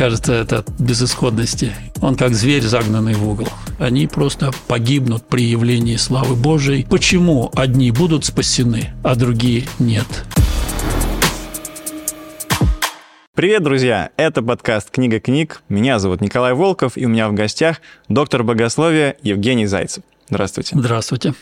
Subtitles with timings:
[0.00, 1.74] кажется, это от безысходности.
[2.00, 3.46] Он как зверь, загнанный в угол.
[3.78, 6.86] Они просто погибнут при явлении славы Божией.
[6.88, 10.06] Почему одни будут спасены, а другие нет?
[13.34, 14.08] Привет, друзья!
[14.16, 15.60] Это подкаст «Книга книг».
[15.68, 20.02] Меня зовут Николай Волков, и у меня в гостях доктор богословия Евгений Зайцев.
[20.30, 20.78] Здравствуйте.
[20.78, 21.34] Здравствуйте.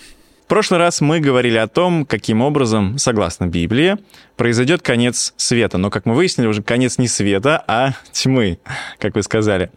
[0.48, 3.98] В прошлый раз мы говорили о том, каким образом, согласно Библии,
[4.34, 5.76] произойдет конец света.
[5.76, 8.58] Но, как мы выяснили, уже конец не света, а тьмы,
[8.98, 9.70] как вы сказали.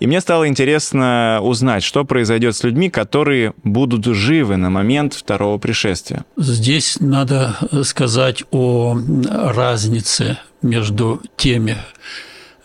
[0.00, 5.56] И мне стало интересно узнать, что произойдет с людьми, которые будут живы на момент второго
[5.56, 6.26] пришествия.
[6.36, 8.98] Здесь надо сказать о
[9.32, 11.78] разнице между теми,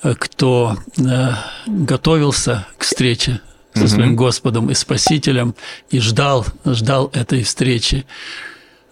[0.02, 1.30] кто э,
[1.66, 3.40] готовился к встрече
[3.74, 5.56] со своим Господом и Спасителем
[5.90, 8.06] и ждал, ждал этой встречи.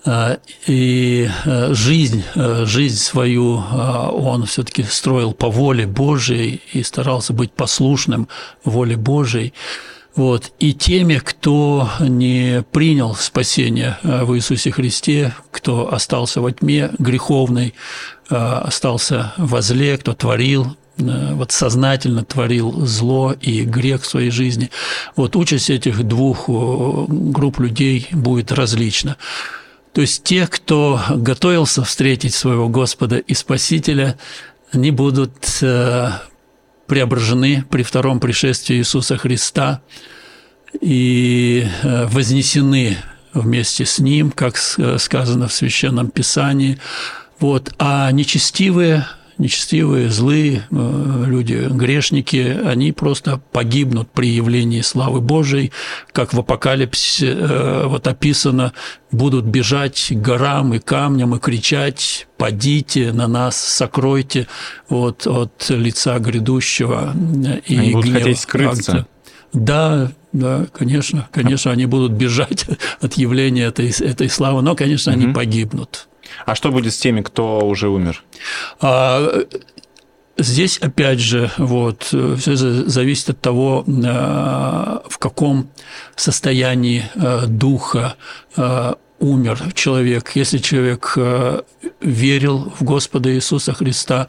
[0.04, 6.82] А, и э, жизнь, э, жизнь свою а, он все-таки строил по воле Божией и
[6.82, 8.28] старался быть послушным
[8.64, 9.54] воле Божией.
[10.16, 10.52] Вот.
[10.60, 17.76] И теми, кто не принял спасение э, в Иисусе Христе, кто остался во тьме греховной,
[18.28, 24.70] остался во зле, кто творил вот сознательно творил зло и грех в своей жизни.
[25.16, 29.18] Вот участь этих двух групп людей будет различна.
[29.94, 34.18] То есть те, кто готовился встретить своего Господа и Спасителя,
[34.72, 36.12] они будут э,
[36.88, 39.82] преображены при втором пришествии Иисуса Христа
[40.80, 42.98] и э, вознесены
[43.34, 46.80] вместе с Ним, как сказано в Священном Писании.
[47.40, 47.74] Вот.
[47.80, 55.72] А нечестивые нечестивые, злые э, люди, грешники, они просто погибнут при явлении славы Божией,
[56.12, 58.74] как в Апокалипсисе э, вот описано,
[59.12, 64.48] будут бежать к горам и камням и кричать «Падите на нас, сокройте
[64.90, 67.14] вот, от лица грядущего
[67.66, 69.08] и Они будут гнева хотеть скрыться.
[69.54, 72.66] Да, да, конечно, конечно, они будут бежать
[73.02, 75.34] от явления этой, этой славы, но, конечно, они угу.
[75.34, 76.08] погибнут.
[76.46, 78.24] А что будет с теми, кто уже умер?
[78.80, 79.46] А,
[80.38, 85.70] здесь, опять же, вот, все зависит от того, а, в каком
[86.16, 88.16] состоянии а, духа
[88.56, 90.32] а, умер человек.
[90.36, 91.16] Если человек
[92.00, 94.28] верил в Господа Иисуса Христа,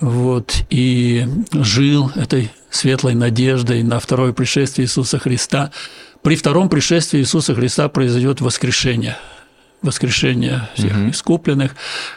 [0.00, 5.70] вот, и жил этой светлой надеждой на второе пришествие Иисуса Христа,
[6.22, 9.16] при втором пришествии Иисуса Христа произойдет воскрешение–
[9.82, 11.10] воскрешения всех угу.
[11.10, 11.74] искупленных.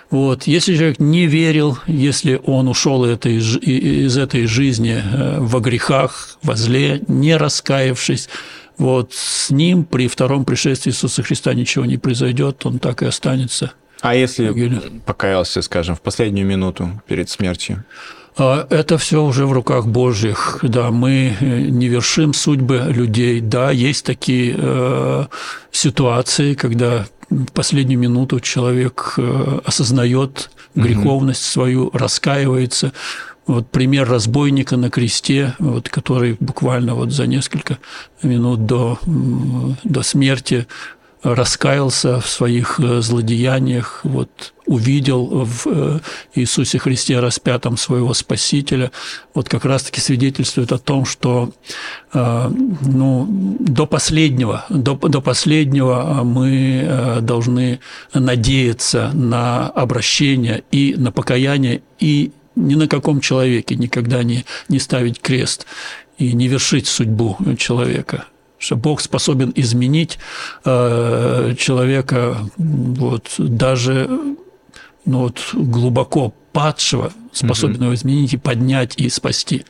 [0.10, 0.44] Вот.
[0.44, 6.56] Если человек не верил, если он ушел из, из этой жизни э, во грехах, во
[6.56, 8.30] зле, не раскаявшись,
[8.78, 13.72] вот с ним при втором пришествии Иисуса Христа ничего не произойдет, он так и останется.
[14.02, 14.52] А если
[15.06, 17.86] покаялся, скажем, в последнюю минуту перед смертью?
[18.38, 20.60] А, это все уже в руках Божьих.
[20.62, 23.40] Да, мы э, не вершим судьбы людей.
[23.40, 25.26] Да, есть такие э,
[25.72, 32.94] ситуации, когда в последнюю минуту человек э, осознает греховность свою, раскаивается.
[33.48, 37.78] Вот пример разбойника на кресте, вот, который буквально вот за несколько
[38.24, 39.00] минут до,
[39.84, 40.68] до смерти
[41.26, 46.00] раскаялся в своих э, злодеяниях, вот, увидел в э,
[46.36, 48.92] Иисусе Христе распятом своего Спасителя,
[49.34, 51.52] вот как раз-таки свидетельствует о том, что
[52.14, 53.26] э, ну,
[53.60, 57.80] до последнего, до, до последнего мы должны
[58.14, 65.20] надеяться на обращение и на покаяние, и ни на каком человеке никогда не, не ставить
[65.20, 65.66] крест
[66.20, 68.26] и не вершить судьбу человека
[68.66, 70.18] что Бог способен изменить
[70.66, 74.10] э, человека вот, даже
[75.06, 79.66] ну, вот, глубоко падшего, способен его изменить и поднять и спасти.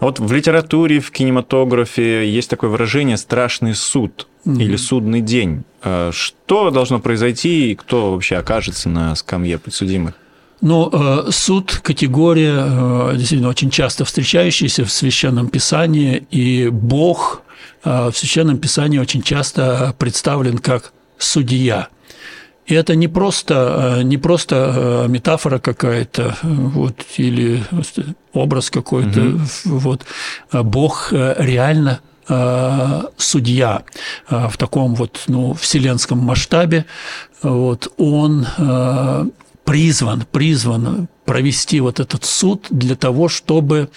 [0.00, 4.62] Вот в литературе, в кинематографе есть такое выражение «страшный суд» mm-hmm.
[4.62, 5.64] или «судный день».
[5.82, 10.14] Э, что должно произойти и кто вообще окажется на скамье подсудимых?
[10.60, 17.42] Ну, э, суд– категория, э, действительно, очень часто встречающаяся в Священном Писании, и Бог
[17.84, 21.88] э, в Священном Писании очень часто представлен как судья.
[22.66, 27.62] И это не просто, не просто метафора какая-то вот, или
[28.34, 29.20] образ какой-то.
[29.20, 29.40] Угу.
[29.64, 30.02] Вот.
[30.52, 32.00] Бог реально
[33.16, 33.84] судья
[34.28, 36.84] в таком вот ну, вселенском масштабе.
[37.42, 37.90] Вот.
[37.96, 38.46] Он
[39.68, 43.90] призван, призван провести вот этот суд для того, чтобы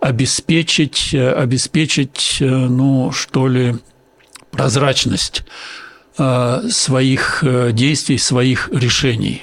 [0.00, 3.76] обеспечить, э, обеспечить э, ну, что ли,
[4.50, 5.42] прозрачность
[6.16, 9.42] э, своих действий, своих решений.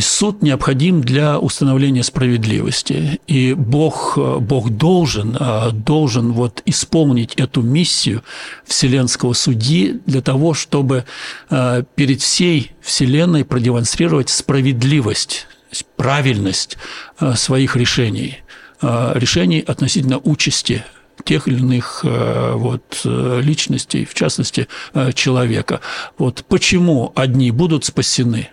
[0.00, 3.20] Суд необходим для установления справедливости.
[3.26, 5.36] И Бог, Бог должен,
[5.72, 8.22] должен вот исполнить эту миссию
[8.64, 11.04] вселенского судьи для того, чтобы
[11.48, 15.46] перед всей Вселенной продемонстрировать справедливость,
[15.96, 16.78] правильность
[17.34, 18.38] своих решений,
[18.80, 20.84] решений относительно участи
[21.24, 25.80] тех или иных э, вот, э, личностей, в частности, э, человека.
[26.18, 28.50] Вот почему одни будут спасены,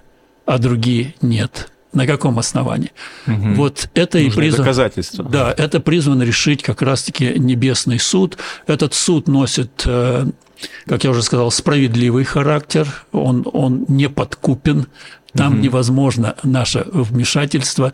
[0.49, 1.71] а другие нет?
[1.93, 2.91] На каком основании?
[3.27, 3.53] Угу.
[3.53, 4.63] Вот это Нужны и призвано...
[4.63, 5.23] доказательства.
[5.23, 8.37] Да, это призвано решить как раз-таки небесный суд.
[8.65, 14.87] Этот суд носит, как я уже сказал, справедливый характер, он, он не подкупен,
[15.33, 15.61] там угу.
[15.61, 17.93] невозможно наше вмешательство.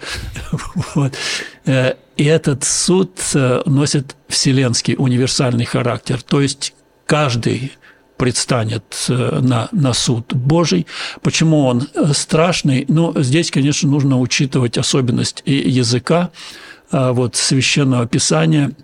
[0.96, 1.14] вот.
[1.66, 6.74] И этот суд э, носит вселенский универсальный характер, то есть
[7.06, 7.74] каждый
[8.18, 10.88] предстанет э, на, на суд Божий.
[11.22, 12.86] Почему он э, страшный?
[12.88, 16.32] Ну, здесь, конечно, нужно учитывать особенность языка,
[16.92, 18.72] вот, священного писания–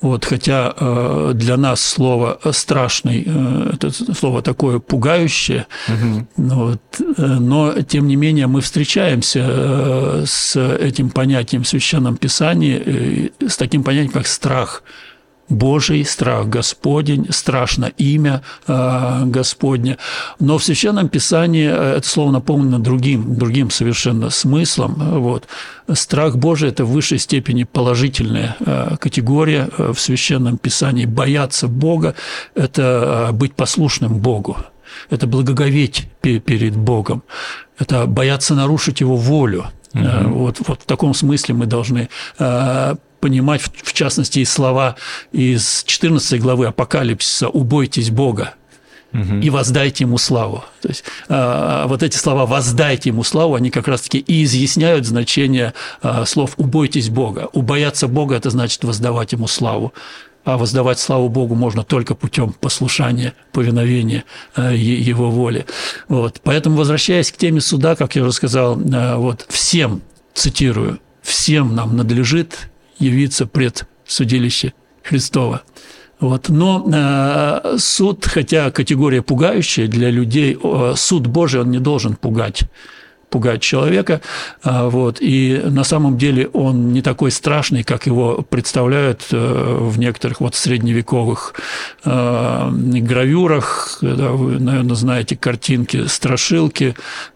[0.00, 6.26] вот, хотя э, для нас слово страшный, э, это слово такое пугающее, угу.
[6.36, 13.56] вот, э, но тем не менее мы встречаемся с этим понятием в Священном Писании, с
[13.56, 14.82] таким понятием, как страх–
[15.48, 19.98] Божий, страх Господень, страшно имя э, Господне.
[20.40, 24.94] Но в Священном Писании э, это слово наполнено другим, другим совершенно смыслом.
[25.20, 25.44] Вот.
[25.92, 31.06] Страх Божий– это в высшей степени положительная э, категория в Священном Писании.
[31.06, 32.14] Бояться Бога–
[32.54, 34.56] это быть послушным Богу
[35.10, 37.22] это благоговеть перед Богом,
[37.78, 39.66] это бояться нарушить Его волю.
[39.94, 40.28] Угу.
[40.30, 42.08] Вот, вот в таком смысле мы должны
[43.20, 44.96] понимать, в частности, и слова
[45.32, 48.54] из 14 главы Апокалипсиса «Убойтесь Бога»
[49.42, 50.64] и воздайте ему славу.
[50.82, 55.74] То есть а, вот эти слова «воздайте ему славу», они как раз-таки и изъясняют значение
[56.02, 57.48] а, слов «убойтесь Бога».
[57.52, 59.92] Убояться Бога– это значит воздавать ему славу.
[60.44, 64.24] А воздавать славу Богу можно только путем послушания, повиновения
[64.54, 65.66] а, Его воле.
[66.08, 66.40] Вот.
[66.42, 70.02] Поэтому, возвращаясь к теме суда, как я уже сказал, вот всем,
[70.34, 74.72] цитирую, всем нам надлежит явиться пред судилище
[75.02, 75.62] Христова.
[76.18, 76.48] Вот.
[76.48, 82.64] Но э, суд, хотя категория пугающая для людей, э, суд Божий, он не должен пугать
[83.30, 84.20] пугать человека.
[84.64, 85.18] Э, вот.
[85.20, 90.54] И на самом деле он не такой страшный, как его представляют э, в некоторых вот
[90.54, 91.54] средневековых
[92.04, 93.98] э, гравюрах.
[94.00, 96.94] Да, вы, наверное, знаете картинки страшилки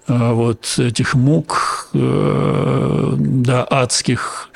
[0.09, 4.51] вот этих мук да, адских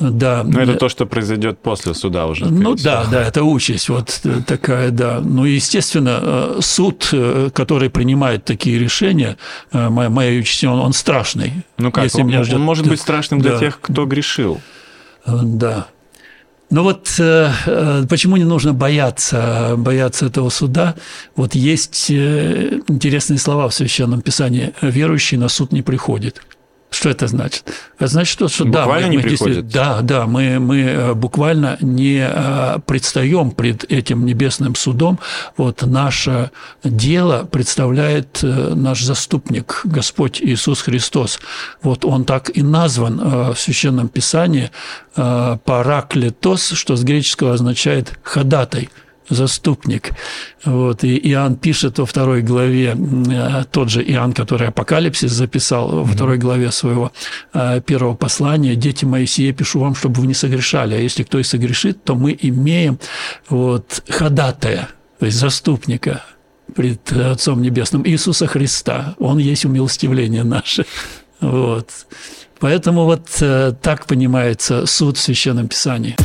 [0.00, 0.42] да.
[0.44, 2.46] Но это то, что произойдет после суда уже.
[2.46, 3.12] Ну да, всего.
[3.12, 5.20] да, это участь вот такая, да.
[5.20, 9.36] Ну, естественно, э, суд, э, который принимает такие решения,
[9.72, 11.52] э, моя, моя участь, он, он страшный.
[11.78, 12.56] Ну как, если он, меня ждет...
[12.56, 13.58] он может быть страшным для да.
[13.58, 14.60] тех, кто грешил.
[15.26, 15.86] Да.
[16.70, 17.04] Но вот
[18.08, 20.96] почему не нужно бояться, бояться этого суда?
[21.36, 24.72] Вот есть интересные слова в Священном Писании.
[24.82, 26.42] Верующий на суд не приходит.
[26.94, 27.72] Что это значит?
[27.98, 29.68] Это значит, что, что да, мы, не мы приходит.
[29.68, 35.18] да, да, мы, мы э, буквально не э, предстаем пред этим небесным судом.
[35.56, 36.50] Вот наше
[36.84, 41.40] дело представляет э, наш заступник, Господь Иисус Христос.
[41.82, 44.70] Вот он так и назван в Священном Писании
[45.14, 48.88] параклетос, что с греческого означает ходатай–
[49.28, 50.10] заступник.
[50.64, 56.04] Вот, и Иоанн пишет во второй главе, э, тот же Иоанн, который Апокалипсис записал во
[56.04, 57.12] второй главе своего
[57.52, 61.38] э, первого послания, «Дети мои, сие пишу вам, чтобы вы не согрешали, а если кто
[61.38, 62.98] и согрешит, то мы имеем
[63.48, 64.88] вот, ходатая,
[65.18, 66.22] то есть заступника
[66.74, 69.14] пред Отцом Небесным, Иисуса Христа.
[69.18, 70.84] Он есть умилостивление наше».
[71.40, 71.90] Вот.
[72.58, 76.16] Поэтому вот э, так понимается суд в Священном Писании.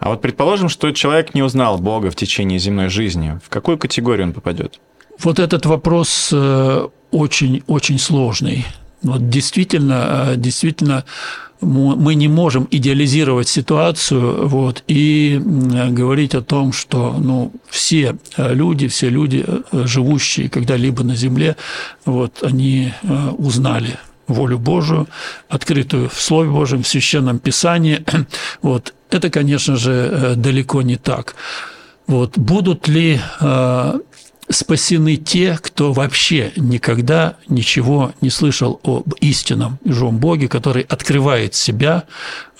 [0.00, 3.38] А вот предположим, что человек не узнал Бога в течение земной жизни.
[3.44, 4.80] В какую категорию он попадет?
[5.18, 6.32] Вот этот вопрос
[7.10, 8.66] очень-очень э, сложный.
[9.02, 11.04] Вот действительно, э, действительно,
[11.60, 15.38] мы не можем идеализировать ситуацию вот, и
[15.90, 21.56] говорить о том, что ну, все э, люди, все люди, живущие когда-либо на Земле,
[22.06, 22.94] вот, они
[23.36, 23.98] узнали
[24.34, 25.06] волю Божию,
[25.48, 28.04] открытую в Слове Божьем, в Священном Писании.
[28.62, 28.94] Вот.
[29.10, 31.34] Это, конечно же, э, далеко не так.
[32.06, 32.38] Вот.
[32.38, 33.98] Будут ли э,
[34.50, 42.04] спасены те, кто вообще никогда ничего не слышал об истинном живом Боге, который открывает себя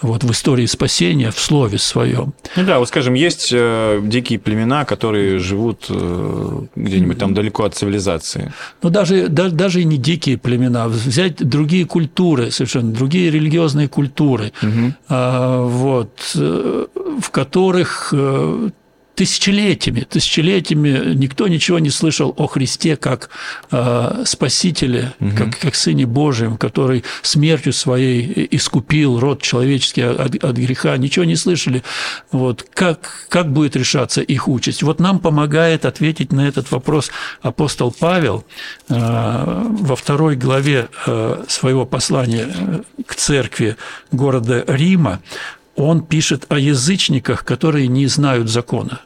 [0.00, 2.32] вот в истории спасения в слове своем.
[2.56, 7.74] Ну да, вот скажем, есть э, дикие племена, которые живут э, где-нибудь там далеко от
[7.74, 8.52] цивилизации.
[8.82, 14.52] Ну даже, да, даже и не дикие племена, взять другие культуры, совершенно другие религиозные культуры,
[14.62, 14.94] угу.
[15.08, 16.86] вот, э,
[17.20, 18.14] в которых
[19.20, 23.28] тысячелетиями, тысячелетиями никто ничего не слышал о Христе как
[23.70, 25.36] э, Спасителе, угу.
[25.36, 31.36] как, как Сыне Божьем, который смертью своей искупил род человеческий от, от греха, ничего не
[31.36, 31.82] слышали.
[32.32, 34.82] Вот, как, как будет решаться их участь?
[34.82, 37.10] Вот нам помогает ответить на этот вопрос
[37.42, 38.46] апостол Павел
[38.88, 42.48] э, во второй главе э, своего послания
[43.04, 43.76] к церкви
[44.12, 45.20] города Рима,
[45.76, 49.00] он пишет о язычниках, которые не знают закона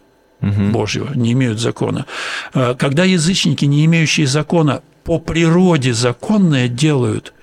[0.48, 0.70] угу.
[0.70, 2.06] Божьего, не имеют закона.
[2.52, 7.34] А, когда язычники, не имеющие закона, по природе законное делают,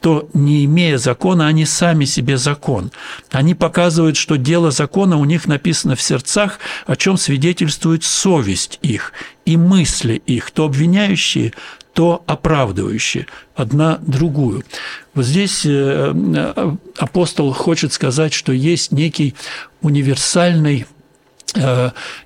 [0.00, 2.92] то, не имея закона, они сами себе закон.
[3.30, 9.12] Они показывают, что дело закона у них написано в сердцах, о чем свидетельствует совесть их
[9.44, 11.52] и мысли их, то обвиняющие,
[11.94, 13.26] то оправдывающие
[13.56, 14.62] одна другую.
[15.14, 19.34] Вот здесь э, э, апостол хочет сказать, что есть некий
[19.82, 20.86] универсальный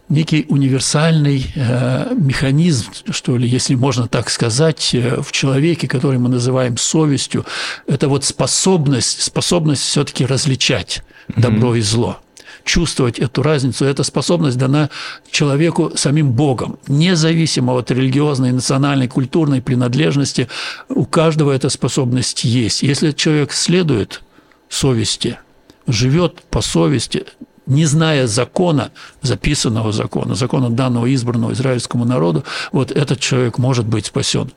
[0.08, 6.28] некий универсальный э, механизм, что ли, если можно так сказать, э, в человеке, который мы
[6.28, 7.44] называем совестью,
[7.86, 11.02] это вот способность, способность все-таки различать
[11.36, 12.18] добро и зло
[12.64, 13.84] чувствовать эту разницу.
[13.84, 14.90] Эта способность дана
[15.30, 20.48] человеку самим Богом, независимо от религиозной, национальной, культурной принадлежности.
[20.88, 22.82] У каждого эта способность есть.
[22.82, 24.22] Если человек следует
[24.68, 25.38] совести,
[25.86, 27.24] живет по совести,
[27.66, 28.90] не зная закона,
[29.22, 34.52] записанного закона, закона данного избранного израильскому народу, вот этот человек может быть спасен.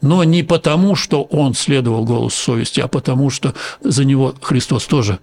[0.00, 5.18] Но не потому, что он следовал голосу совести, а потому, что за него Христос тоже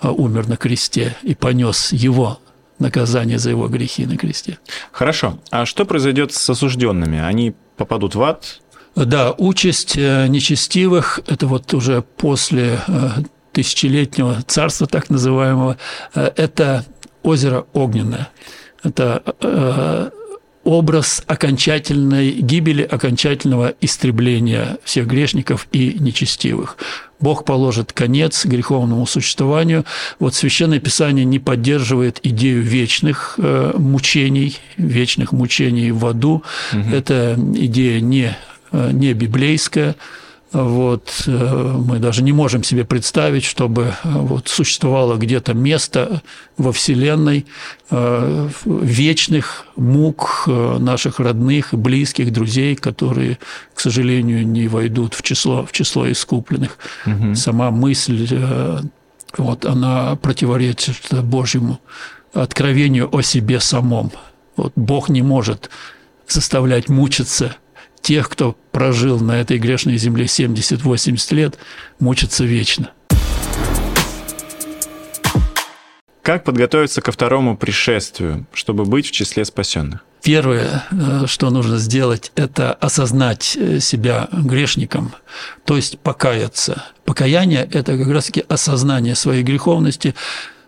[0.00, 2.38] а, умер на кресте и понес его
[2.78, 4.58] наказание за его грехи на кресте.
[4.90, 5.38] Хорошо.
[5.50, 7.20] А что произойдет с осужденными?
[7.20, 8.60] Они попадут в ад?
[8.96, 13.10] Да, участь э, нечестивых– это вот уже после э,
[13.54, 15.78] тысячелетнего царства, так называемого,
[16.14, 16.84] э, это
[17.22, 18.28] озеро Огненное.
[18.82, 20.10] Это э,
[20.64, 26.76] образ окончательной гибели, окончательного истребления всех грешников и нечестивых.
[27.20, 29.84] Бог положит конец греховному существованию.
[30.18, 36.42] Вот Священное Писание не поддерживает идею вечных э, мучений, вечных мучений в аду.
[36.72, 36.94] Угу.
[36.94, 38.36] Это идея не,
[38.72, 39.94] не библейская.
[40.54, 46.22] Вот, э, мы даже не можем себе представить, чтобы э, вот, существовало где-то место
[46.56, 47.44] во Вселенной
[47.90, 53.40] э, вечных мук наших родных, близких, друзей, которые,
[53.74, 56.78] к сожалению, не войдут в число, в число искупленных.
[57.04, 57.34] Угу.
[57.34, 58.28] Сама мысль,
[59.36, 61.80] вот, она противоречит Божьему
[62.32, 64.12] откровению о себе самом.
[64.56, 65.68] Вот, Бог не может
[66.28, 67.56] заставлять мучиться–
[68.04, 71.58] тех, кто прожил на этой грешной земле 70-80 лет,
[71.98, 72.90] мучиться вечно.
[76.22, 80.04] Как подготовиться ко второму пришествию, чтобы быть в числе спасенных?
[80.22, 85.12] Первое, э, что нужно сделать, это осознать э, себя грешником,
[85.66, 86.84] то есть покаяться.
[87.04, 90.14] Покаяние– это как раз-таки осознание своей греховности,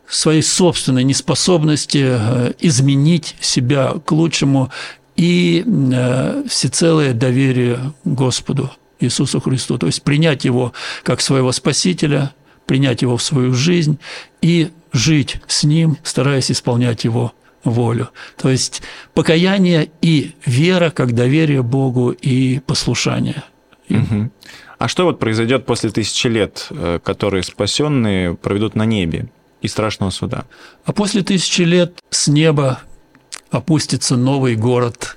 [0.06, 4.70] своей собственной неспособности э, изменить себя к лучшему
[5.16, 8.70] и э, всецелое доверие Господу
[9.00, 12.32] Иисусу Христу, то есть принять Его как своего Спасителя,
[12.66, 13.98] принять Его в свою жизнь
[14.40, 17.32] и жить с Ним, стараясь исполнять Его
[17.64, 18.10] волю.
[18.36, 18.82] То есть
[19.14, 23.42] покаяние и вера как доверие Богу и послушание.
[23.90, 24.30] Угу.
[24.78, 29.28] А что вот произойдет после тысячи лет, э, которые спасенные проведут на небе
[29.62, 30.44] и страшного суда?
[30.84, 32.80] А после тысячи лет с неба
[33.50, 35.16] опустится новый город,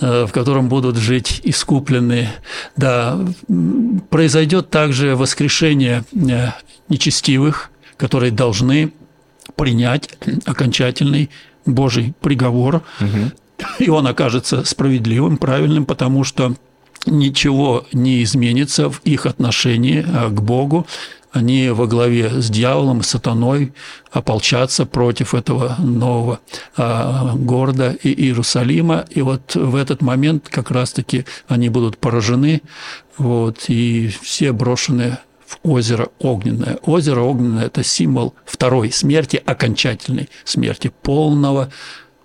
[0.00, 2.32] э, в котором будут жить искупленные.
[2.76, 3.18] Да,
[4.10, 6.48] произойдет также воскрешение э,
[6.88, 8.92] нечестивых, которые должны
[9.56, 10.10] принять
[10.46, 11.30] окончательный
[11.66, 13.32] Божий приговор, угу.
[13.78, 16.54] и он окажется справедливым, правильным, потому что
[17.06, 20.86] ничего не изменится в их отношении э, к Богу,
[21.32, 23.72] они во главе с дьяволом, сатаной
[24.10, 26.40] ополчатся против этого нового
[26.76, 29.04] а, города и Иерусалима.
[29.10, 32.62] И вот в этот момент как раз-таки они будут поражены,
[33.16, 36.78] вот, и все брошены в озеро Огненное.
[36.82, 41.70] Озеро Огненное– это символ второй смерти, окончательной смерти, полного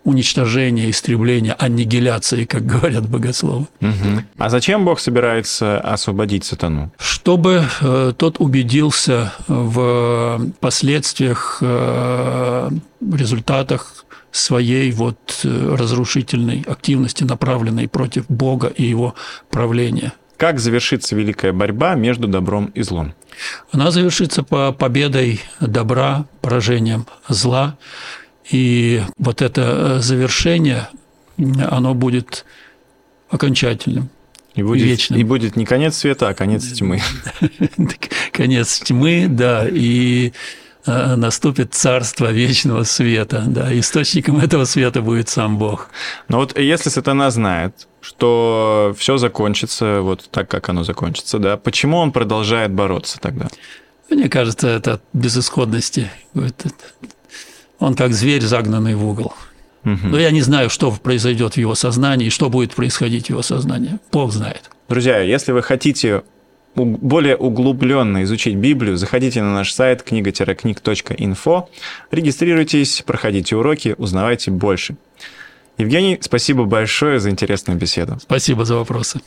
[0.05, 3.67] уничтожения, истребления, аннигиляции, как говорят богословы.
[3.81, 4.23] Угу.
[4.37, 6.91] А зачем Бог собирается освободить сатану?
[6.97, 12.69] Чтобы э, тот убедился в последствиях, э,
[13.13, 19.15] результатах своей вот э, разрушительной активности, направленной против Бога и его
[19.49, 20.13] правления.
[20.37, 23.13] Как завершится великая борьба между добром и злом?
[23.71, 27.77] Она завершится по победой добра, поражением зла.
[28.51, 29.61] И вот это
[29.97, 30.87] э, завершение,
[31.37, 32.45] оно будет
[33.29, 34.09] окончательным.
[34.53, 35.19] И будет, вечным.
[35.19, 37.01] и будет не конец света, а конец тьмы.
[38.31, 40.31] Конец тьмы, да, и
[40.85, 45.89] э, наступит царство вечного света, да, источником этого света будет сам Бог.
[46.29, 51.97] Но вот если сатана знает, что все закончится вот так, как оно закончится, да, почему
[51.97, 53.47] он продолжает бороться тогда?
[54.09, 56.09] Мне кажется, это от безысходности.
[57.79, 59.33] Он как зверь, загнанный в угол.
[59.83, 59.99] Угу.
[60.03, 63.99] Но я не знаю, что произойдет в его сознании, что будет происходить в его сознании.
[64.11, 64.69] Бог знает.
[64.89, 66.23] Друзья, если вы хотите
[66.75, 71.69] более углубленно изучить Библию, заходите на наш сайт книга-книг.инфо,
[72.11, 74.97] регистрируйтесь, проходите уроки, узнавайте больше.
[75.77, 78.17] Евгений, спасибо большое за интересную беседу.
[78.21, 79.21] Спасибо за вопросы.